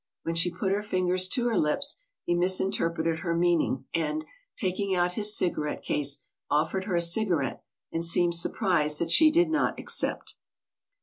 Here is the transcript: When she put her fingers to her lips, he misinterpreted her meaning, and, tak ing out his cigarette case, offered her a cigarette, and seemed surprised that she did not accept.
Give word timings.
When 0.23 0.33
she 0.33 0.49
put 0.49 0.71
her 0.71 0.81
fingers 0.81 1.27
to 1.27 1.45
her 1.45 1.59
lips, 1.59 1.97
he 2.23 2.33
misinterpreted 2.33 3.19
her 3.19 3.35
meaning, 3.35 3.85
and, 3.93 4.25
tak 4.57 4.79
ing 4.79 4.95
out 4.95 5.11
his 5.13 5.37
cigarette 5.37 5.83
case, 5.83 6.23
offered 6.49 6.85
her 6.85 6.95
a 6.95 7.01
cigarette, 7.01 7.63
and 7.91 8.03
seemed 8.03 8.33
surprised 8.33 8.97
that 8.97 9.11
she 9.11 9.29
did 9.29 9.51
not 9.51 9.77
accept. 9.79 10.33